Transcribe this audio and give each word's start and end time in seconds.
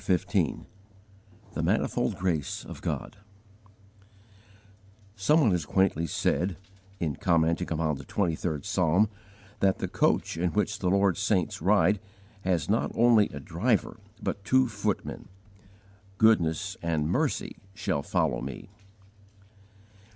CHAPTER 0.03 0.17
XV 0.47 0.59
THE 1.53 1.61
MANIFOLD 1.61 2.15
GRACE 2.15 2.65
OF 2.65 2.81
GOD 2.81 3.17
SOME 5.15 5.41
one 5.41 5.51
has 5.51 5.63
quaintly 5.67 6.07
said, 6.07 6.57
in 6.99 7.17
commenting 7.17 7.71
upon 7.71 7.95
the 7.97 8.03
Twenty 8.03 8.33
third 8.33 8.65
Psalm, 8.65 9.09
that 9.59 9.77
"the 9.77 9.87
coach 9.87 10.37
in 10.37 10.53
which 10.53 10.79
the 10.79 10.89
Lord's 10.89 11.19
saints 11.19 11.61
ride 11.61 11.99
has 12.43 12.67
not 12.67 12.91
only 12.95 13.29
a 13.29 13.39
driver, 13.39 13.99
but 14.23 14.43
two 14.43 14.67
footmen" 14.67 15.27
_"goodness 16.17 16.75
and 16.81 17.07
mercy 17.07 17.57
shall 17.75 18.01
follow 18.01 18.41
me." 18.41 18.69